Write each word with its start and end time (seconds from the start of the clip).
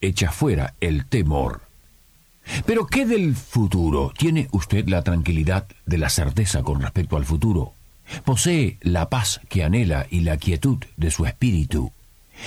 echa 0.00 0.30
fuera 0.30 0.74
el 0.80 1.06
temor. 1.06 1.62
Pero 2.64 2.86
¿qué 2.86 3.06
del 3.06 3.34
futuro? 3.34 4.12
¿Tiene 4.16 4.48
usted 4.52 4.88
la 4.88 5.02
tranquilidad 5.02 5.66
de 5.86 5.98
la 5.98 6.08
certeza 6.08 6.62
con 6.62 6.80
respecto 6.80 7.16
al 7.16 7.24
futuro? 7.24 7.74
¿Posee 8.24 8.78
la 8.80 9.10
paz 9.10 9.40
que 9.48 9.64
anhela 9.64 10.06
y 10.10 10.20
la 10.20 10.38
quietud 10.38 10.78
de 10.96 11.10
su 11.10 11.26
espíritu? 11.26 11.92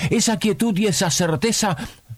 Esa 0.09 0.39
quietud 0.39 0.75
y 0.77 0.87
esa 0.87 1.11
certeza 1.11 1.77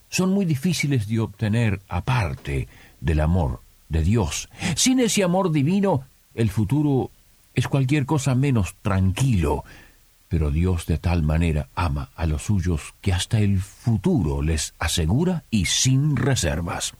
son 0.09 0.31
muy 0.31 0.45
difíciles 0.45 1.07
de 1.07 1.19
obtener 1.19 1.81
aparte 1.89 2.67
del 3.01 3.19
amor 3.19 3.61
de 3.89 4.03
Dios. 4.03 4.49
Sin 4.75 4.99
ese 4.99 5.23
amor 5.23 5.51
divino, 5.51 6.05
el 6.35 6.49
futuro 6.49 7.11
es 7.53 7.67
cualquier 7.67 8.05
cosa 8.05 8.35
menos 8.35 8.75
tranquilo, 8.81 9.63
pero 10.33 10.49
Dios 10.49 10.87
de 10.87 10.97
tal 10.97 11.21
manera 11.21 11.69
ama 11.75 12.09
a 12.15 12.25
los 12.25 12.41
suyos 12.41 12.95
que 13.01 13.13
hasta 13.13 13.37
el 13.37 13.61
futuro 13.61 14.41
les 14.41 14.73
asegura 14.79 15.43
y 15.51 15.65
sin 15.65 16.15
reservas. 16.15 16.95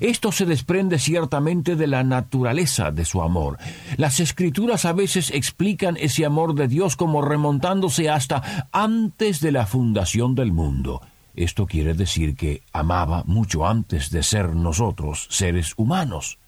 Esto 0.00 0.32
se 0.32 0.46
desprende 0.46 0.98
ciertamente 0.98 1.76
de 1.76 1.86
la 1.86 2.02
naturaleza 2.02 2.92
de 2.92 3.04
su 3.04 3.20
amor. 3.20 3.58
Las 3.98 4.20
escrituras 4.20 4.86
a 4.86 4.94
veces 4.94 5.30
explican 5.32 5.98
ese 5.98 6.24
amor 6.24 6.54
de 6.54 6.66
Dios 6.66 6.96
como 6.96 7.20
remontándose 7.20 8.08
hasta 8.08 8.70
antes 8.72 9.42
de 9.42 9.52
la 9.52 9.66
fundación 9.66 10.34
del 10.34 10.52
mundo. 10.52 11.02
Esto 11.36 11.66
quiere 11.66 11.92
decir 11.92 12.36
que 12.36 12.62
amaba 12.72 13.22
mucho 13.26 13.66
antes 13.66 14.08
de 14.08 14.22
ser 14.22 14.54
nosotros 14.56 15.26
seres 15.28 15.74
humanos. 15.76 16.38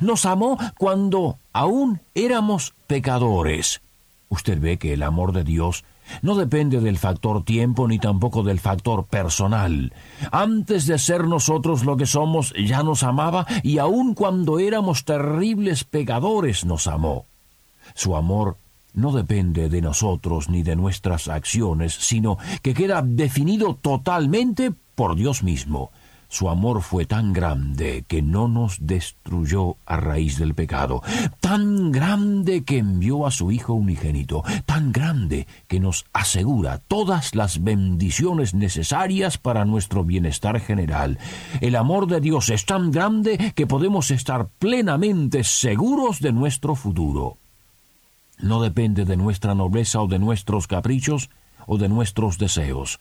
Nos 0.00 0.24
amó 0.24 0.56
cuando 0.78 1.36
aún 1.52 2.00
éramos 2.14 2.72
pecadores 2.86 3.82
usted 4.34 4.60
ve 4.60 4.76
que 4.76 4.92
el 4.92 5.02
amor 5.02 5.32
de 5.32 5.44
Dios 5.44 5.84
no 6.22 6.34
depende 6.34 6.80
del 6.80 6.98
factor 6.98 7.44
tiempo 7.44 7.88
ni 7.88 7.98
tampoco 7.98 8.42
del 8.42 8.60
factor 8.60 9.06
personal. 9.06 9.92
Antes 10.30 10.86
de 10.86 10.98
ser 10.98 11.26
nosotros 11.26 11.84
lo 11.84 11.96
que 11.96 12.06
somos, 12.06 12.52
ya 12.54 12.82
nos 12.82 13.02
amaba 13.02 13.46
y 13.62 13.78
aun 13.78 14.14
cuando 14.14 14.58
éramos 14.58 15.04
terribles 15.04 15.84
pecadores 15.84 16.64
nos 16.64 16.86
amó. 16.86 17.26
Su 17.94 18.16
amor 18.16 18.56
no 18.92 19.12
depende 19.12 19.68
de 19.68 19.80
nosotros 19.80 20.48
ni 20.48 20.62
de 20.62 20.76
nuestras 20.76 21.28
acciones, 21.28 21.94
sino 21.94 22.38
que 22.62 22.74
queda 22.74 23.02
definido 23.02 23.74
totalmente 23.74 24.72
por 24.94 25.16
Dios 25.16 25.42
mismo. 25.42 25.90
Su 26.34 26.48
amor 26.48 26.82
fue 26.82 27.06
tan 27.06 27.32
grande 27.32 28.04
que 28.08 28.20
no 28.20 28.48
nos 28.48 28.78
destruyó 28.80 29.76
a 29.86 29.98
raíz 29.98 30.36
del 30.36 30.56
pecado, 30.56 31.00
tan 31.38 31.92
grande 31.92 32.64
que 32.64 32.78
envió 32.78 33.24
a 33.24 33.30
su 33.30 33.52
Hijo 33.52 33.74
unigénito, 33.74 34.42
tan 34.66 34.90
grande 34.90 35.46
que 35.68 35.78
nos 35.78 36.06
asegura 36.12 36.78
todas 36.88 37.36
las 37.36 37.62
bendiciones 37.62 38.52
necesarias 38.52 39.38
para 39.38 39.64
nuestro 39.64 40.02
bienestar 40.02 40.58
general. 40.58 41.20
El 41.60 41.76
amor 41.76 42.08
de 42.08 42.20
Dios 42.20 42.48
es 42.48 42.66
tan 42.66 42.90
grande 42.90 43.52
que 43.54 43.68
podemos 43.68 44.10
estar 44.10 44.48
plenamente 44.58 45.44
seguros 45.44 46.18
de 46.18 46.32
nuestro 46.32 46.74
futuro. 46.74 47.38
No 48.40 48.60
depende 48.60 49.04
de 49.04 49.16
nuestra 49.16 49.54
nobleza 49.54 50.00
o 50.00 50.08
de 50.08 50.18
nuestros 50.18 50.66
caprichos 50.66 51.30
o 51.68 51.78
de 51.78 51.88
nuestros 51.88 52.38
deseos. 52.38 52.98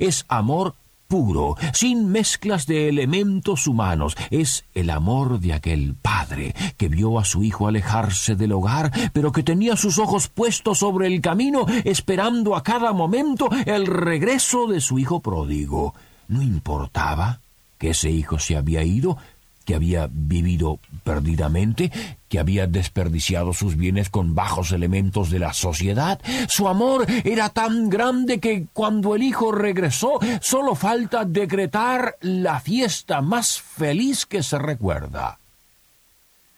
Es 0.00 0.24
amor 0.28 0.74
puro, 1.14 1.56
sin 1.72 2.08
mezclas 2.08 2.66
de 2.66 2.88
elementos 2.88 3.68
humanos. 3.68 4.16
Es 4.32 4.64
el 4.74 4.90
amor 4.90 5.38
de 5.38 5.52
aquel 5.52 5.94
padre 5.94 6.56
que 6.76 6.88
vio 6.88 7.20
a 7.20 7.24
su 7.24 7.44
hijo 7.44 7.68
alejarse 7.68 8.34
del 8.34 8.50
hogar, 8.50 8.90
pero 9.12 9.30
que 9.30 9.44
tenía 9.44 9.76
sus 9.76 10.00
ojos 10.00 10.26
puestos 10.26 10.78
sobre 10.78 11.06
el 11.06 11.20
camino, 11.20 11.66
esperando 11.84 12.56
a 12.56 12.64
cada 12.64 12.92
momento 12.92 13.48
el 13.64 13.86
regreso 13.86 14.66
de 14.66 14.80
su 14.80 14.98
hijo 14.98 15.20
pródigo. 15.20 15.94
No 16.26 16.42
importaba 16.42 17.38
que 17.78 17.90
ese 17.90 18.10
hijo 18.10 18.40
se 18.40 18.56
había 18.56 18.82
ido, 18.82 19.16
que 19.64 19.74
había 19.74 20.08
vivido 20.10 20.78
perdidamente, 21.02 21.90
que 22.28 22.38
había 22.38 22.66
desperdiciado 22.66 23.52
sus 23.52 23.76
bienes 23.76 24.10
con 24.10 24.34
bajos 24.34 24.72
elementos 24.72 25.30
de 25.30 25.38
la 25.38 25.52
sociedad. 25.52 26.20
Su 26.48 26.68
amor 26.68 27.06
era 27.24 27.48
tan 27.48 27.88
grande 27.88 28.40
que 28.40 28.66
cuando 28.72 29.14
el 29.14 29.22
hijo 29.22 29.52
regresó 29.52 30.18
solo 30.40 30.74
falta 30.74 31.24
decretar 31.24 32.16
la 32.20 32.60
fiesta 32.60 33.20
más 33.20 33.60
feliz 33.60 34.26
que 34.26 34.42
se 34.42 34.58
recuerda. 34.58 35.38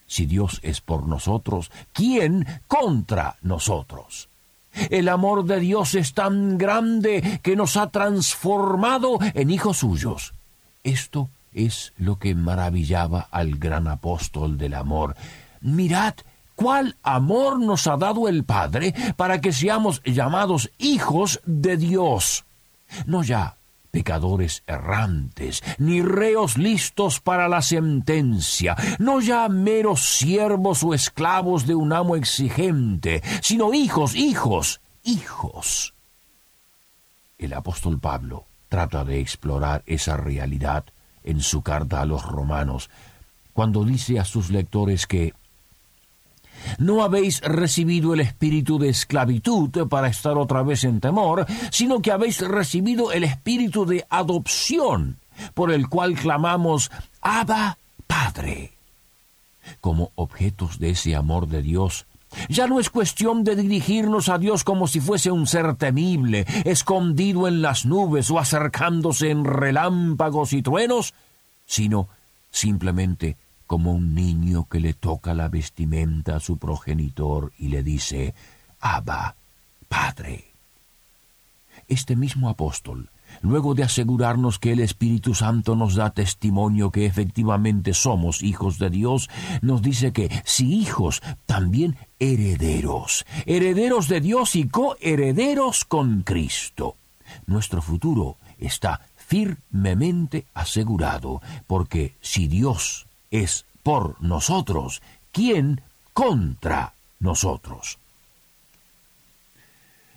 Si 0.06 0.26
Dios 0.26 0.60
es 0.62 0.80
por 0.80 1.06
nosotros, 1.06 1.70
¿quién 1.92 2.46
contra 2.68 3.36
nosotros? 3.42 4.28
El 4.90 5.08
amor 5.08 5.44
de 5.44 5.58
Dios 5.58 5.94
es 5.94 6.12
tan 6.12 6.58
grande 6.58 7.40
que 7.42 7.56
nos 7.56 7.76
ha 7.76 7.88
transformado 7.88 9.18
en 9.34 9.50
hijos 9.50 9.78
suyos. 9.78 10.34
Esto 10.84 11.28
es 11.56 11.94
lo 11.96 12.18
que 12.18 12.34
maravillaba 12.34 13.28
al 13.30 13.56
gran 13.56 13.88
apóstol 13.88 14.58
del 14.58 14.74
amor. 14.74 15.16
Mirad 15.60 16.14
cuál 16.54 16.96
amor 17.02 17.58
nos 17.58 17.86
ha 17.86 17.96
dado 17.96 18.28
el 18.28 18.44
Padre 18.44 18.94
para 19.16 19.40
que 19.40 19.52
seamos 19.52 20.02
llamados 20.04 20.70
hijos 20.78 21.40
de 21.44 21.78
Dios. 21.78 22.44
No 23.06 23.22
ya 23.22 23.56
pecadores 23.90 24.62
errantes, 24.66 25.62
ni 25.78 26.02
reos 26.02 26.58
listos 26.58 27.18
para 27.20 27.48
la 27.48 27.62
sentencia, 27.62 28.76
no 28.98 29.22
ya 29.22 29.48
meros 29.48 30.18
siervos 30.18 30.84
o 30.84 30.92
esclavos 30.92 31.66
de 31.66 31.74
un 31.74 31.94
amo 31.94 32.14
exigente, 32.14 33.22
sino 33.40 33.72
hijos, 33.72 34.14
hijos, 34.14 34.82
hijos. 35.02 35.94
El 37.38 37.54
apóstol 37.54 37.98
Pablo 37.98 38.44
trata 38.68 39.02
de 39.02 39.18
explorar 39.20 39.82
esa 39.86 40.18
realidad 40.18 40.84
en 41.26 41.40
su 41.40 41.62
carta 41.62 42.00
a 42.00 42.06
los 42.06 42.24
romanos, 42.24 42.88
cuando 43.52 43.84
dice 43.84 44.18
a 44.18 44.24
sus 44.24 44.50
lectores 44.50 45.06
que 45.06 45.34
no 46.78 47.02
habéis 47.02 47.40
recibido 47.42 48.14
el 48.14 48.20
espíritu 48.20 48.78
de 48.78 48.88
esclavitud 48.88 49.70
para 49.88 50.08
estar 50.08 50.36
otra 50.38 50.62
vez 50.62 50.84
en 50.84 51.00
temor, 51.00 51.46
sino 51.70 52.00
que 52.00 52.12
habéis 52.12 52.40
recibido 52.40 53.12
el 53.12 53.24
espíritu 53.24 53.84
de 53.84 54.06
adopción, 54.08 55.18
por 55.54 55.70
el 55.70 55.88
cual 55.88 56.14
clamamos 56.14 56.90
Abba 57.20 57.78
Padre. 58.06 58.72
Como 59.80 60.12
objetos 60.14 60.78
de 60.78 60.90
ese 60.90 61.16
amor 61.16 61.48
de 61.48 61.62
Dios, 61.62 62.06
ya 62.48 62.66
no 62.66 62.80
es 62.80 62.90
cuestión 62.90 63.44
de 63.44 63.56
dirigirnos 63.56 64.28
a 64.28 64.38
Dios 64.38 64.64
como 64.64 64.86
si 64.86 65.00
fuese 65.00 65.30
un 65.30 65.46
ser 65.46 65.76
temible, 65.76 66.46
escondido 66.64 67.48
en 67.48 67.62
las 67.62 67.86
nubes 67.86 68.30
o 68.30 68.38
acercándose 68.38 69.30
en 69.30 69.44
relámpagos 69.44 70.52
y 70.52 70.62
truenos, 70.62 71.14
sino 71.66 72.08
simplemente 72.50 73.36
como 73.66 73.92
un 73.92 74.14
niño 74.14 74.68
que 74.68 74.80
le 74.80 74.94
toca 74.94 75.34
la 75.34 75.48
vestimenta 75.48 76.36
a 76.36 76.40
su 76.40 76.56
progenitor 76.56 77.52
y 77.58 77.68
le 77.68 77.82
dice, 77.82 78.34
Abba, 78.80 79.34
Padre. 79.88 80.44
Este 81.88 82.16
mismo 82.16 82.48
apóstol, 82.48 83.10
luego 83.42 83.74
de 83.74 83.82
asegurarnos 83.82 84.58
que 84.58 84.72
el 84.72 84.80
Espíritu 84.80 85.34
Santo 85.34 85.76
nos 85.76 85.94
da 85.94 86.10
testimonio 86.10 86.90
que 86.90 87.06
efectivamente 87.06 87.94
somos 87.94 88.42
hijos 88.42 88.78
de 88.78 88.90
Dios, 88.90 89.28
nos 89.62 89.82
dice 89.82 90.12
que 90.12 90.30
si 90.44 90.74
hijos, 90.74 91.22
también 91.46 91.96
herederos, 92.18 93.24
herederos 93.46 94.08
de 94.08 94.20
Dios 94.20 94.56
y 94.56 94.68
coherederos 94.68 95.84
con 95.84 96.22
Cristo. 96.22 96.96
Nuestro 97.46 97.82
futuro 97.82 98.36
está 98.58 99.00
firmemente 99.16 100.46
asegurado, 100.54 101.40
porque 101.66 102.14
si 102.20 102.46
Dios 102.46 103.06
es 103.30 103.66
por 103.82 104.20
nosotros, 104.22 105.02
¿quién 105.32 105.80
contra 106.12 106.94
nosotros? 107.18 107.98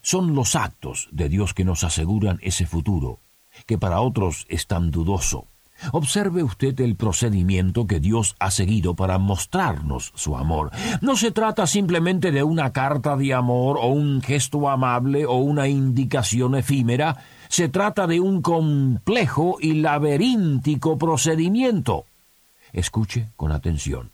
Son 0.02 0.36
los 0.36 0.56
actos 0.56 1.10
de 1.12 1.30
Dios 1.30 1.54
que 1.54 1.66
nos 1.66 1.84
aseguran 1.84 2.40
ese 2.42 2.66
futuro, 2.66 3.20
que 3.66 3.78
para 3.78 4.02
otros 4.02 4.46
es 4.50 4.68
tan 4.68 4.92
dudoso. 4.92 5.48
Observe 5.92 6.44
usted 6.44 6.80
el 6.82 6.96
procedimiento 6.96 7.88
que 7.88 8.00
Dios 8.00 8.36
ha 8.40 8.52
seguido 8.52 8.96
para 8.96 9.18
mostrarnos 9.18 10.12
su 10.16 10.36
amor. 10.36 10.72
No 11.02 11.16
se 11.16 11.32
trata 11.32 11.68
simplemente 11.68 12.32
de 12.32 12.44
una 12.44 12.72
carta 12.74 13.16
de 13.16 13.34
amor 13.34 13.78
o 13.80 13.88
un 13.88 14.22
gesto 14.22 14.70
amable 14.70 15.26
o 15.26 15.36
una 15.36 15.68
indicación 15.68 16.56
efímera, 16.56 17.18
Se 17.50 17.68
trata 17.68 18.06
de 18.06 18.20
un 18.20 18.44
complejo 18.44 19.58
y 19.60 19.82
laberíntico 19.82 21.00
procedimiento. 21.00 22.06
Escuche 22.74 23.30
con 23.36 23.52
atención. 23.52 24.12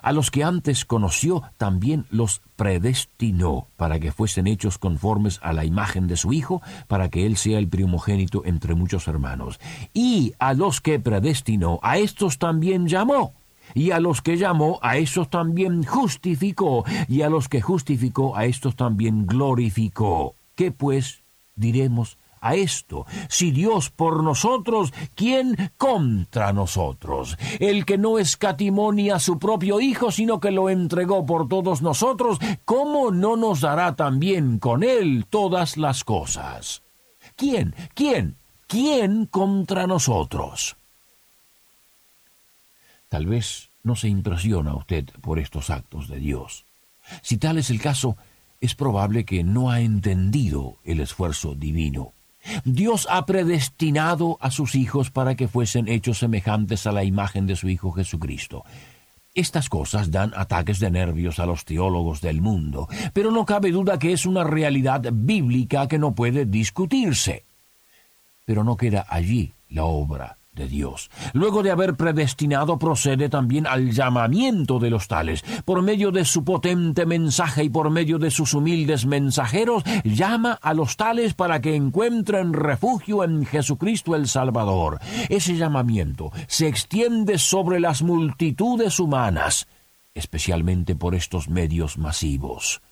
A 0.00 0.12
los 0.12 0.30
que 0.30 0.44
antes 0.44 0.84
conoció 0.84 1.42
también 1.56 2.06
los 2.10 2.40
predestinó 2.56 3.66
para 3.76 4.00
que 4.00 4.12
fuesen 4.12 4.46
hechos 4.46 4.78
conformes 4.78 5.38
a 5.42 5.52
la 5.52 5.64
imagen 5.64 6.06
de 6.06 6.16
su 6.16 6.32
Hijo, 6.32 6.62
para 6.88 7.08
que 7.08 7.26
Él 7.26 7.36
sea 7.36 7.58
el 7.58 7.68
primogénito 7.68 8.42
entre 8.44 8.74
muchos 8.74 9.08
hermanos. 9.08 9.60
Y 9.92 10.34
a 10.38 10.54
los 10.54 10.80
que 10.80 10.98
predestinó, 10.98 11.78
a 11.82 11.98
estos 11.98 12.38
también 12.38 12.86
llamó. 12.86 13.34
Y 13.74 13.90
a 13.90 14.00
los 14.00 14.22
que 14.22 14.36
llamó, 14.36 14.78
a 14.82 14.96
estos 14.96 15.30
también 15.30 15.84
justificó. 15.84 16.84
Y 17.08 17.22
a 17.22 17.30
los 17.30 17.48
que 17.48 17.60
justificó, 17.60 18.36
a 18.36 18.44
estos 18.44 18.76
también 18.76 19.26
glorificó. 19.26 20.34
¿Qué 20.54 20.70
pues 20.70 21.22
diremos 21.56 22.18
a 22.42 22.56
esto. 22.56 23.06
Si 23.30 23.52
Dios 23.52 23.88
por 23.88 24.22
nosotros, 24.22 24.92
¿quién 25.14 25.72
contra 25.78 26.52
nosotros? 26.52 27.38
El 27.58 27.86
que 27.86 27.96
no 27.96 28.18
escatimó 28.18 28.92
ni 28.92 29.08
a 29.08 29.18
su 29.18 29.38
propio 29.38 29.80
Hijo, 29.80 30.10
sino 30.10 30.40
que 30.40 30.50
lo 30.50 30.68
entregó 30.68 31.24
por 31.24 31.48
todos 31.48 31.80
nosotros, 31.80 32.38
¿cómo 32.66 33.10
no 33.10 33.36
nos 33.36 33.62
dará 33.62 33.96
también 33.96 34.58
con 34.58 34.82
él 34.82 35.24
todas 35.30 35.78
las 35.78 36.04
cosas? 36.04 36.82
¿Quién? 37.36 37.74
¿Quién? 37.94 38.36
¿Quién 38.66 39.26
contra 39.26 39.86
nosotros? 39.86 40.76
Tal 43.08 43.26
vez 43.26 43.70
no 43.82 43.94
se 43.94 44.08
impresiona 44.08 44.74
usted 44.74 45.04
por 45.20 45.38
estos 45.38 45.70
actos 45.70 46.08
de 46.08 46.18
Dios. 46.18 46.64
Si 47.22 47.36
tal 47.36 47.58
es 47.58 47.70
el 47.70 47.80
caso, 47.80 48.16
es 48.60 48.74
probable 48.74 49.24
que 49.24 49.44
no 49.44 49.70
ha 49.70 49.80
entendido 49.80 50.78
el 50.84 51.00
esfuerzo 51.00 51.54
divino. 51.54 52.14
Dios 52.64 53.06
ha 53.10 53.24
predestinado 53.26 54.38
a 54.40 54.50
sus 54.50 54.74
hijos 54.74 55.10
para 55.10 55.34
que 55.34 55.48
fuesen 55.48 55.88
hechos 55.88 56.18
semejantes 56.18 56.86
a 56.86 56.92
la 56.92 57.04
imagen 57.04 57.46
de 57.46 57.56
su 57.56 57.68
Hijo 57.68 57.92
Jesucristo. 57.92 58.64
Estas 59.34 59.68
cosas 59.68 60.10
dan 60.10 60.32
ataques 60.36 60.78
de 60.78 60.90
nervios 60.90 61.38
a 61.38 61.46
los 61.46 61.64
teólogos 61.64 62.20
del 62.20 62.42
mundo, 62.42 62.88
pero 63.14 63.30
no 63.30 63.46
cabe 63.46 63.70
duda 63.70 63.98
que 63.98 64.12
es 64.12 64.26
una 64.26 64.44
realidad 64.44 65.02
bíblica 65.10 65.88
que 65.88 65.98
no 65.98 66.14
puede 66.14 66.44
discutirse. 66.44 67.44
Pero 68.44 68.62
no 68.62 68.76
queda 68.76 69.06
allí 69.08 69.52
la 69.70 69.84
obra 69.84 70.36
de 70.54 70.68
Dios. 70.68 71.10
Luego 71.32 71.62
de 71.62 71.70
haber 71.70 71.94
predestinado, 71.94 72.78
procede 72.78 73.30
también 73.30 73.66
al 73.66 73.90
llamamiento 73.90 74.78
de 74.78 74.90
los 74.90 75.08
tales. 75.08 75.42
Por 75.64 75.80
medio 75.80 76.10
de 76.12 76.26
su 76.26 76.44
potente 76.44 77.06
mensaje 77.06 77.64
y 77.64 77.70
por 77.70 77.88
medio 77.88 78.18
de 78.18 78.30
sus 78.30 78.52
humildes 78.52 79.06
mensajeros, 79.06 79.82
llama 80.04 80.58
a 80.60 80.74
los 80.74 80.98
tales 80.98 81.32
para 81.32 81.62
que 81.62 81.74
encuentren 81.74 82.52
refugio 82.52 83.24
en 83.24 83.46
Jesucristo 83.46 84.14
el 84.14 84.28
Salvador. 84.28 84.98
Ese 85.30 85.56
llamamiento 85.56 86.32
se 86.48 86.68
extiende 86.68 87.38
sobre 87.38 87.80
las 87.80 88.02
multitudes 88.02 89.00
humanas, 89.00 89.66
especialmente 90.14 90.94
por 90.94 91.14
estos 91.14 91.48
medios 91.48 91.96
masivos. 91.96 92.82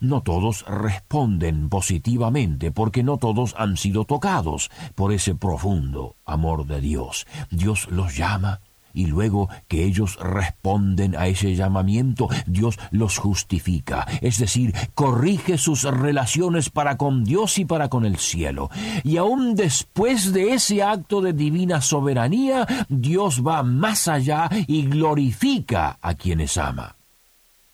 No 0.00 0.22
todos 0.22 0.64
responden 0.66 1.68
positivamente 1.68 2.70
porque 2.70 3.02
no 3.02 3.18
todos 3.18 3.54
han 3.58 3.76
sido 3.76 4.04
tocados 4.04 4.70
por 4.94 5.12
ese 5.12 5.34
profundo 5.34 6.16
amor 6.24 6.66
de 6.66 6.80
Dios. 6.80 7.26
Dios 7.50 7.88
los 7.90 8.16
llama 8.16 8.60
y 8.96 9.06
luego 9.06 9.48
que 9.68 9.84
ellos 9.84 10.18
responden 10.18 11.14
a 11.16 11.28
ese 11.28 11.54
llamamiento, 11.54 12.28
Dios 12.46 12.78
los 12.90 13.18
justifica, 13.18 14.06
es 14.22 14.38
decir, 14.38 14.74
corrige 14.94 15.58
sus 15.58 15.82
relaciones 15.82 16.70
para 16.70 16.96
con 16.96 17.22
Dios 17.22 17.58
y 17.58 17.66
para 17.66 17.90
con 17.90 18.06
el 18.06 18.16
cielo. 18.16 18.70
Y 19.04 19.18
aún 19.18 19.54
después 19.54 20.32
de 20.32 20.54
ese 20.54 20.82
acto 20.82 21.20
de 21.20 21.34
divina 21.34 21.82
soberanía, 21.82 22.66
Dios 22.88 23.46
va 23.46 23.62
más 23.62 24.08
allá 24.08 24.48
y 24.66 24.86
glorifica 24.86 25.98
a 26.00 26.14
quienes 26.14 26.56
ama. 26.56 26.96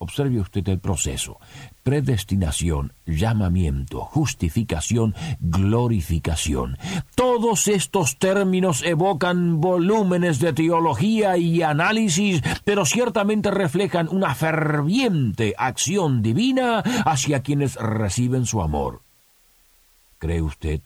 Observe 0.02 0.40
usted 0.40 0.68
el 0.68 0.80
proceso. 0.80 1.38
Predestinación, 1.84 2.92
llamamiento, 3.06 4.00
justificación, 4.00 5.14
glorificación. 5.38 6.76
Todos 7.14 7.68
estos 7.68 8.18
términos 8.18 8.82
evocan 8.82 9.60
volúmenes 9.60 10.40
de 10.40 10.54
teología 10.54 11.36
y 11.36 11.62
análisis, 11.62 12.42
pero 12.64 12.84
ciertamente 12.84 13.52
reflejan 13.52 14.08
una 14.10 14.34
ferviente 14.34 15.54
acción 15.56 16.20
divina 16.20 16.80
hacia 17.04 17.44
quienes 17.44 17.76
reciben 17.76 18.44
su 18.44 18.60
amor. 18.60 19.02
¿Cree 20.18 20.42
usted 20.42 20.80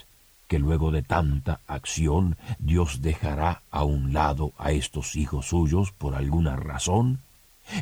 que 0.47 0.59
luego 0.59 0.91
de 0.91 1.01
tanta 1.01 1.61
acción 1.67 2.37
Dios 2.59 3.01
dejará 3.01 3.63
a 3.71 3.83
un 3.83 4.13
lado 4.13 4.53
a 4.59 4.73
estos 4.73 5.17
hijos 5.17 5.47
suyos 5.47 5.91
por 5.93 6.15
alguna 6.15 6.57
razón? 6.57 7.21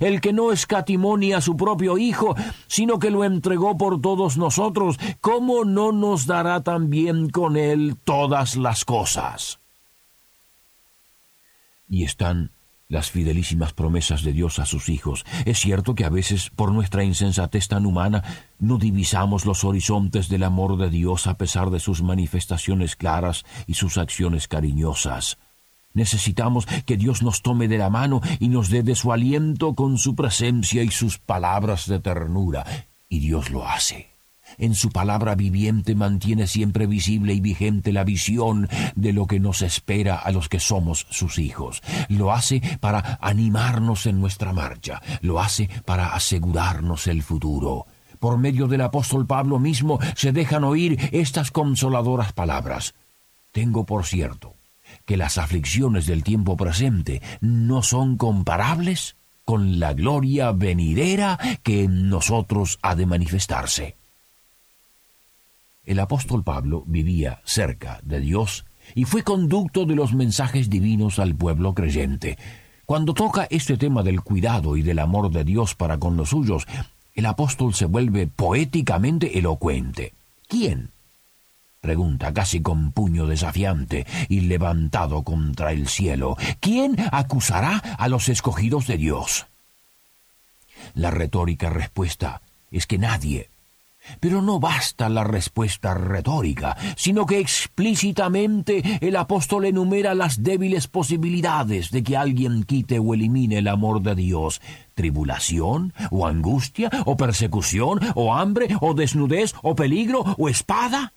El 0.01 0.21
que 0.21 0.33
no 0.33 0.53
escatimó 0.53 1.17
ni 1.17 1.33
a 1.33 1.41
su 1.41 1.57
propio 1.57 1.99
Hijo, 1.99 2.35
sino 2.67 2.99
que 2.99 3.11
lo 3.11 3.25
entregó 3.25 3.77
por 3.77 4.01
todos 4.01 4.37
nosotros, 4.37 4.99
¿cómo 5.21 5.65
no 5.65 5.93
nos 5.93 6.27
dará 6.27 6.63
también 6.63 7.31
con 7.31 7.57
él 7.57 7.97
todas 8.05 8.57
las 8.57 8.85
cosas? 8.85 9.59
Y 11.89 12.05
están 12.05 12.51
las 12.89 13.11
fidelísimas 13.11 13.73
promesas 13.73 14.23
de 14.23 14.33
Dios 14.33 14.59
a 14.59 14.67
sus 14.67 14.89
hijos. 14.89 15.25
Es 15.45 15.59
cierto 15.59 15.95
que 15.95 16.05
a 16.05 16.11
veces, 16.11 16.51
por 16.51 16.73
nuestra 16.73 17.05
insensatez 17.05 17.69
tan 17.69 17.87
humana, 17.87 18.23
no 18.59 18.79
divisamos 18.79 19.47
los 19.47 19.65
horizontes 19.65 20.29
del 20.29 20.45
amor 20.45 20.77
de 20.77 20.91
Dios 20.91 21.27
a 21.27 21.37
pesar 21.37 21.71
de 21.71 21.81
sus 21.81 22.03
manifestaciones 22.03 22.97
claras 22.97 23.45
y 23.67 23.75
sus 23.75 23.99
acciones 23.99 24.49
cariñosas. 24.49 25.39
Necesitamos 25.95 26.67
que 26.85 26.97
Dios 26.97 27.23
nos 27.23 27.41
tome 27.41 27.69
de 27.69 27.79
la 27.79 27.89
mano 27.89 28.21
y 28.41 28.49
nos 28.49 28.69
dé 28.69 28.83
de 28.83 28.97
su 28.97 29.13
aliento 29.13 29.75
con 29.75 29.97
su 29.97 30.17
presencia 30.17 30.83
y 30.83 30.91
sus 30.91 31.19
palabras 31.19 31.87
de 31.87 32.01
ternura. 32.01 32.67
Y 33.09 33.21
Dios 33.21 33.51
lo 33.51 33.67
hace. 33.67 34.11
En 34.59 34.75
su 34.75 34.91
palabra 34.91 35.37
viviente 35.37 35.95
mantiene 35.95 36.49
siempre 36.49 36.87
visible 36.87 37.33
y 37.33 37.41
vigente 37.41 37.93
la 37.93 38.05
visión 38.05 38.69
de 38.97 39.13
lo 39.13 39.27
que 39.27 39.39
nos 39.39 39.63
espera 39.63 40.17
a 40.17 40.33
los 40.33 40.49
que 40.49 40.59
somos 40.61 41.07
sus 41.11 41.39
hijos. 41.39 41.81
Lo 42.09 42.33
hace 42.33 42.61
para 42.81 43.19
animarnos 43.21 44.07
en 44.07 44.21
nuestra 44.21 44.53
marcha. 44.53 45.01
Lo 45.23 45.41
hace 45.41 45.69
para 45.85 46.15
asegurarnos 46.15 47.07
el 47.07 47.23
futuro. 47.23 47.87
Por 48.19 48.39
medio 48.39 48.67
del 48.67 48.81
apóstol 48.81 49.27
Pablo 49.27 49.61
mismo 49.61 50.01
se 50.17 50.33
dejan 50.33 50.65
oír 50.65 50.99
estas 51.13 51.53
consoladoras 51.53 52.33
palabras. 52.33 52.95
Tengo 53.53 53.85
por 53.85 54.05
cierto 54.05 54.55
que 55.05 55.17
las 55.17 55.39
aflicciones 55.39 56.07
del 56.07 56.23
tiempo 56.23 56.57
presente 56.57 57.23
no 57.41 57.83
son 57.83 58.17
comparables 58.17 59.17
con 59.45 59.79
la 59.79 59.93
gloria 59.93 60.53
venidera 60.53 61.39
que 61.63 61.85
en 61.85 62.09
nosotros 62.09 62.79
ha 62.83 62.95
de 62.95 63.07
manifestarse. 63.07 63.97
El 65.85 66.01
apóstol 66.01 66.43
Pablo 66.43 66.83
vivía 66.87 67.43
cerca 67.45 68.01
de 68.03 68.21
Dios 68.21 68.65
y 68.95 69.05
fue 69.05 69.23
conducto 69.23 69.85
de 69.85 69.95
los 69.95 70.15
mensajes 70.15 70.71
divinos 70.71 71.19
al 71.19 71.35
pueblo 71.35 71.75
creyente. 71.75 72.39
Cuando 72.87 73.15
toca 73.15 73.47
este 73.51 73.77
tema 73.77 74.03
del 74.03 74.23
cuidado 74.23 74.77
y 74.77 74.83
del 74.83 74.99
amor 74.99 75.31
de 75.31 75.45
Dios 75.45 75.75
para 75.75 75.99
con 75.99 76.17
los 76.17 76.31
suyos, 76.31 76.67
el 77.15 77.27
apóstol 77.27 77.75
se 77.75 77.87
vuelve 77.87 78.27
poéticamente 78.27 79.39
elocuente. 79.39 80.15
¿Quién 80.49 80.91
pregunta 81.85 82.33
casi 82.33 82.63
con 82.63 82.93
puño 82.93 83.27
desafiante 83.27 84.07
y 84.31 84.41
levantado 84.41 85.23
contra 85.23 85.71
el 85.73 85.87
cielo. 85.87 86.35
¿Quién 86.59 86.97
acusará 87.13 87.77
a 87.99 88.09
los 88.09 88.31
escogidos 88.31 88.87
de 88.87 88.97
Dios? 88.97 89.45
La 90.95 91.11
retórica 91.11 91.69
respuesta 91.69 92.41
es 92.71 92.87
que 92.87 92.97
nadie. 92.97 93.51
Pero 94.19 94.41
no 94.41 94.61
basta 94.61 95.11
la 95.11 95.25
respuesta 95.25 95.93
retórica, 95.93 96.75
sino 96.97 97.27
que 97.27 97.39
explícitamente 97.39 98.99
el 99.03 99.17
apóstol 99.17 99.67
enumera 99.67 100.15
las 100.15 100.43
débiles 100.43 100.89
posibilidades 100.89 101.91
de 101.91 102.03
que 102.03 102.17
alguien 102.17 102.65
quite 102.65 102.99
o 102.99 103.13
elimine 103.13 103.59
el 103.59 103.69
amor 103.69 104.01
de 104.01 104.15
Dios. 104.15 104.63
Tribulación, 104.95 105.93
o 106.11 106.27
angustia, 106.27 106.91
o 107.05 107.19
persecución, 107.19 108.01
o 108.15 108.35
hambre, 108.35 108.69
o 108.81 108.95
desnudez, 108.95 109.53
o 109.63 109.75
peligro, 109.75 110.21
o 110.39 110.49
espada 110.49 111.13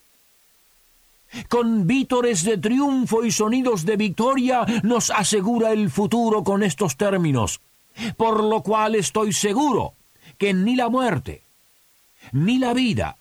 con 1.49 1.87
vítores 1.87 2.43
de 2.43 2.57
triunfo 2.57 3.23
y 3.23 3.31
sonidos 3.31 3.85
de 3.85 3.97
victoria, 3.97 4.65
nos 4.83 5.09
asegura 5.11 5.71
el 5.71 5.89
futuro 5.89 6.43
con 6.43 6.63
estos 6.63 6.97
términos, 6.97 7.61
por 8.15 8.43
lo 8.43 8.61
cual 8.61 8.95
estoy 8.95 9.33
seguro 9.33 9.93
que 10.37 10.53
ni 10.53 10.75
la 10.75 10.89
muerte, 10.89 11.43
ni 12.31 12.57
la 12.57 12.73
vida, 12.73 13.17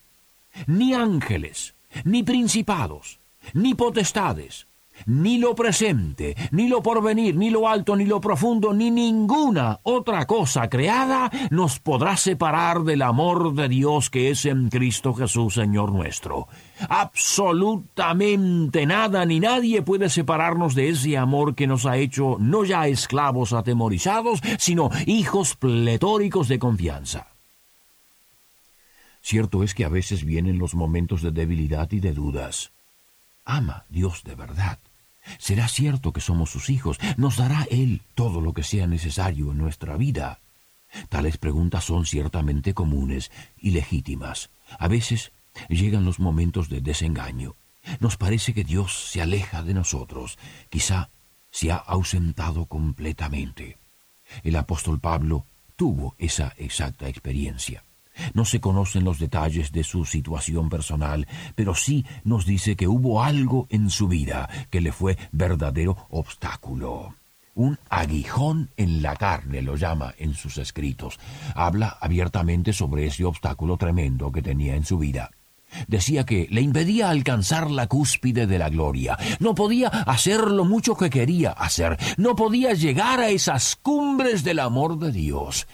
ni 0.67 0.95
ángeles, 0.95 1.75
ni 2.05 2.23
principados, 2.23 3.19
ni 3.53 3.75
potestades, 3.75 4.67
ni 5.05 5.39
lo 5.39 5.55
presente, 5.55 6.35
ni 6.51 6.69
lo 6.69 6.83
porvenir, 6.83 7.37
ni 7.37 7.51
lo 7.51 7.69
alto, 7.69 7.95
ni 7.97 8.07
lo 8.07 8.21
profundo, 8.21 8.73
ni 8.73 8.91
ninguna 8.91 9.81
otra 9.83 10.27
cosa 10.27 10.69
creada 10.69 11.31
nos 11.51 11.79
podrá 11.79 12.17
separar 12.17 12.83
del 12.83 13.03
amor 13.03 13.55
de 13.55 13.69
Dios 13.69 14.11
que 14.11 14.31
es 14.31 14.47
en 14.47 14.71
Cristo 14.71 15.15
Jesús, 15.15 15.55
Señor 15.55 15.93
nuestro. 15.93 16.49
Absolutamente 16.89 18.87
nada 18.87 19.25
ni 19.25 19.41
nadie 19.41 19.83
puede 19.83 20.09
separarnos 20.09 20.75
de 20.75 20.89
ese 20.91 21.17
amor 21.17 21.55
que 21.55 21.67
nos 21.67 21.87
ha 21.87 21.97
hecho 21.97 22.37
no 22.39 22.65
ya 22.65 22.87
esclavos 22.89 23.53
atemorizados, 23.53 24.41
sino 24.59 24.91
hijos 25.07 25.57
pletóricos 25.57 26.49
de 26.49 26.59
confianza. 26.59 27.29
Cierto 29.23 29.65
es 29.65 29.75
que 29.75 29.85
a 29.85 29.89
veces 29.89 30.25
vienen 30.25 30.59
los 30.59 30.77
momentos 30.77 31.21
de 31.21 31.33
debilidad 31.33 31.91
y 31.91 31.99
de 31.99 32.13
dudas. 32.13 32.71
Ama 33.47 33.87
Dios 33.89 34.25
de 34.25 34.35
verdad. 34.35 34.79
Será 35.39 35.69
cierto 35.69 36.13
que 36.13 36.21
somos 36.21 36.51
sus 36.51 36.69
hijos. 36.69 36.99
Nos 37.17 37.37
dará 37.37 37.67
Él 37.71 38.03
todo 38.15 38.41
lo 38.41 38.53
que 38.53 38.63
sea 38.63 38.87
necesario 38.87 39.53
en 39.53 39.59
nuestra 39.59 39.97
vida. 39.97 40.41
Tales 41.09 41.39
preguntas 41.39 41.85
son 41.85 42.07
ciertamente 42.07 42.75
comunes 42.75 43.31
y 43.59 43.71
legítimas. 43.71 44.51
A 44.79 44.89
veces 44.89 45.33
llegan 45.69 46.05
los 46.05 46.19
momentos 46.19 46.69
de 46.69 46.81
desengaño. 46.81 47.55
Nos 48.01 48.17
parece 48.17 48.53
que 48.53 48.65
Dios 48.65 49.11
se 49.11 49.23
aleja 49.23 49.63
de 49.63 49.75
nosotros. 49.75 50.39
Quizá 50.69 51.11
se 51.51 51.71
ha 51.71 51.77
ausentado 51.77 52.67
completamente. 52.67 53.79
El 54.43 54.57
apóstol 54.57 55.01
Pablo 55.01 55.47
tuvo 55.77 56.15
esa 56.19 56.53
exacta 56.57 57.09
experiencia. 57.09 57.85
No 58.35 58.45
se 58.45 58.61
conocen 58.61 59.05
los 59.05 59.19
detalles 59.19 59.73
de 59.73 59.85
su 59.85 60.05
situación 60.05 60.69
personal, 60.69 61.27
pero 61.55 61.75
sí 61.75 62.05
nos 62.25 62.47
dice 62.47 62.77
que 62.77 62.89
hubo 62.89 63.23
algo 63.23 63.67
en 63.71 63.91
su 63.91 64.09
vida 64.09 64.49
que 64.71 64.81
le 64.81 64.93
fue 64.93 65.17
verdadero 65.33 65.97
obstáculo. 66.11 67.15
Un 67.55 67.79
aguijón 67.89 68.71
en 68.77 69.01
la 69.01 69.17
carne 69.17 69.63
lo 69.63 69.77
llama 69.77 70.15
en 70.19 70.35
sus 70.35 70.59
escritos. 70.59 71.19
Habla 71.55 71.97
abiertamente 72.01 72.75
sobre 72.75 73.07
ese 73.07 73.25
obstáculo 73.25 73.79
tremendo 73.79 74.31
que 74.31 74.43
tenía 74.43 74.77
en 74.77 74.85
su 74.85 74.99
vida. 74.99 75.31
Decía 75.89 76.25
que 76.25 76.49
le 76.51 76.61
impedía 76.61 77.11
alcanzar 77.11 77.71
la 77.71 77.87
cúspide 77.87 78.47
de 78.47 78.59
la 78.59 78.69
gloria. 78.69 79.19
No 79.41 79.55
podía 79.55 79.89
hacer 79.89 80.41
lo 80.51 80.65
mucho 80.65 80.97
que 80.97 81.11
quería 81.11 81.51
hacer. 81.53 81.97
No 82.17 82.37
podía 82.37 82.73
llegar 82.75 83.21
a 83.21 83.31
esas 83.31 83.77
cumbres 83.77 84.45
del 84.45 84.61
amor 84.61 84.99
de 84.99 85.13
Dios. 85.13 85.67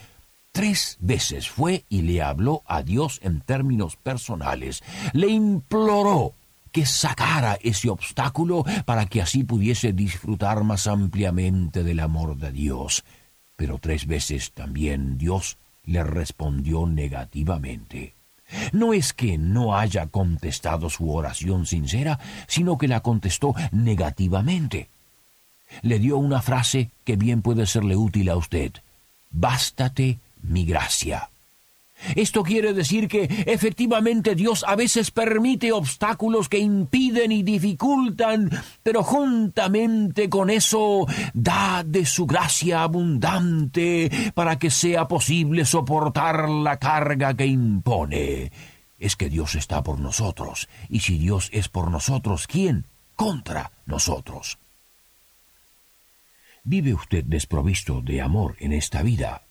Tres 0.52 0.98
veces 1.00 1.48
fue 1.48 1.84
y 1.88 2.02
le 2.02 2.20
habló 2.20 2.62
a 2.66 2.82
Dios 2.82 3.20
en 3.22 3.40
términos 3.40 3.96
personales. 3.96 4.82
Le 5.14 5.28
imploró 5.28 6.34
que 6.70 6.84
sacara 6.84 7.58
ese 7.62 7.88
obstáculo 7.88 8.64
para 8.84 9.06
que 9.06 9.22
así 9.22 9.44
pudiese 9.44 9.94
disfrutar 9.94 10.62
más 10.62 10.86
ampliamente 10.86 11.82
del 11.82 12.00
amor 12.00 12.36
de 12.36 12.52
Dios. 12.52 13.02
Pero 13.56 13.78
tres 13.78 14.06
veces 14.06 14.52
también 14.52 15.16
Dios 15.16 15.56
le 15.84 16.04
respondió 16.04 16.86
negativamente. 16.86 18.14
No 18.72 18.92
es 18.92 19.14
que 19.14 19.38
no 19.38 19.76
haya 19.76 20.06
contestado 20.06 20.90
su 20.90 21.10
oración 21.10 21.64
sincera, 21.64 22.18
sino 22.46 22.76
que 22.76 22.88
la 22.88 23.00
contestó 23.00 23.54
negativamente. 23.70 24.90
Le 25.80 25.98
dio 25.98 26.18
una 26.18 26.42
frase 26.42 26.90
que 27.04 27.16
bien 27.16 27.40
puede 27.40 27.64
serle 27.66 27.96
útil 27.96 28.28
a 28.28 28.36
usted. 28.36 28.72
Bástate 29.30 30.18
mi 30.42 30.64
gracia. 30.64 31.28
Esto 32.16 32.42
quiere 32.42 32.72
decir 32.72 33.08
que 33.08 33.22
efectivamente 33.46 34.34
Dios 34.34 34.64
a 34.66 34.74
veces 34.74 35.10
permite 35.10 35.72
obstáculos 35.72 36.48
que 36.48 36.58
impiden 36.58 37.32
y 37.32 37.42
dificultan, 37.42 38.50
pero 38.82 39.02
juntamente 39.02 40.28
con 40.28 40.50
eso 40.50 41.06
da 41.32 41.84
de 41.86 42.04
su 42.04 42.26
gracia 42.26 42.82
abundante 42.82 44.10
para 44.34 44.58
que 44.58 44.70
sea 44.70 45.06
posible 45.06 45.64
soportar 45.64 46.48
la 46.48 46.78
carga 46.78 47.34
que 47.34 47.46
impone. 47.46 48.50
Es 48.98 49.16
que 49.16 49.28
Dios 49.28 49.54
está 49.54 49.82
por 49.82 49.98
nosotros, 49.98 50.68
y 50.88 51.00
si 51.00 51.18
Dios 51.18 51.50
es 51.52 51.68
por 51.68 51.90
nosotros, 51.90 52.46
¿quién 52.46 52.86
contra 53.16 53.72
nosotros? 53.86 54.58
¿Vive 56.64 56.94
usted 56.94 57.24
desprovisto 57.24 58.00
de 58.00 58.22
amor 58.22 58.56
en 58.60 58.72
esta 58.72 59.02
vida? 59.02 59.42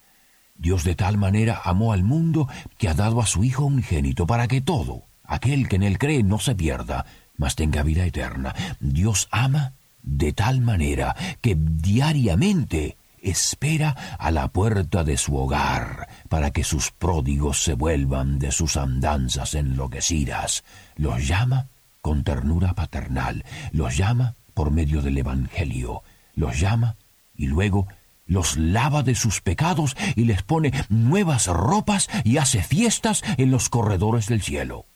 Dios 0.54 0.84
de 0.84 0.94
tal 0.94 1.18
manera 1.18 1.60
amó 1.64 1.92
al 1.92 2.04
mundo 2.04 2.48
que 2.78 2.88
ha 2.88 2.94
dado 2.94 3.20
a 3.20 3.26
su 3.26 3.44
Hijo 3.44 3.64
unigénito 3.64 4.26
para 4.26 4.48
que 4.48 4.60
todo, 4.60 5.02
aquel 5.24 5.68
que 5.68 5.76
en 5.76 5.82
él 5.82 5.98
cree, 5.98 6.22
no 6.22 6.38
se 6.38 6.54
pierda, 6.54 7.06
mas 7.36 7.56
tenga 7.56 7.82
vida 7.82 8.04
eterna. 8.04 8.54
Dios 8.80 9.28
ama 9.30 9.72
de 10.02 10.32
tal 10.32 10.60
manera 10.60 11.16
que 11.40 11.56
diariamente 11.56 12.96
espera 13.22 14.16
a 14.18 14.30
la 14.30 14.48
puerta 14.48 15.04
de 15.04 15.16
su 15.16 15.36
hogar 15.36 16.08
para 16.28 16.50
que 16.50 16.64
sus 16.64 16.90
pródigos 16.90 17.62
se 17.62 17.74
vuelvan 17.74 18.38
de 18.38 18.50
sus 18.50 18.76
andanzas 18.76 19.54
enloquecidas. 19.54 20.64
Los 20.96 21.26
llama 21.26 21.68
con 22.00 22.24
ternura 22.24 22.74
paternal, 22.74 23.44
los 23.70 23.96
llama 23.96 24.34
por 24.54 24.70
medio 24.70 25.02
del 25.02 25.18
Evangelio, 25.18 26.02
los 26.34 26.58
llama 26.58 26.96
y 27.36 27.46
luego 27.46 27.86
los 28.32 28.56
lava 28.56 29.02
de 29.02 29.14
sus 29.14 29.40
pecados 29.40 29.96
y 30.16 30.24
les 30.24 30.42
pone 30.42 30.72
nuevas 30.88 31.46
ropas 31.46 32.08
y 32.24 32.38
hace 32.38 32.62
fiestas 32.62 33.22
en 33.36 33.50
los 33.50 33.68
corredores 33.68 34.26
del 34.26 34.42
cielo. 34.42 34.86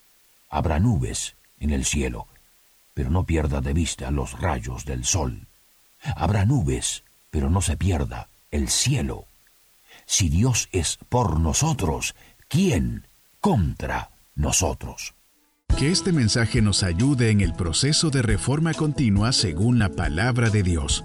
Habrá 0.48 0.80
nubes 0.80 1.36
en 1.60 1.70
el 1.70 1.84
cielo, 1.84 2.26
pero 2.94 3.10
no 3.10 3.24
pierda 3.24 3.60
de 3.60 3.72
vista 3.72 4.10
los 4.10 4.40
rayos 4.40 4.84
del 4.84 5.04
sol. 5.04 5.46
Habrá 6.16 6.44
nubes, 6.44 7.04
pero 7.30 7.50
no 7.50 7.60
se 7.60 7.76
pierda 7.76 8.28
el 8.50 8.68
cielo. 8.68 9.26
Si 10.06 10.28
Dios 10.28 10.68
es 10.72 10.98
por 11.08 11.40
nosotros, 11.40 12.14
¿quién 12.48 13.06
contra 13.40 14.10
nosotros? 14.34 15.14
Que 15.78 15.90
este 15.90 16.12
mensaje 16.12 16.62
nos 16.62 16.82
ayude 16.82 17.30
en 17.30 17.40
el 17.40 17.52
proceso 17.52 18.08
de 18.08 18.22
reforma 18.22 18.72
continua 18.72 19.32
según 19.32 19.78
la 19.78 19.90
palabra 19.90 20.48
de 20.48 20.62
Dios. 20.62 21.04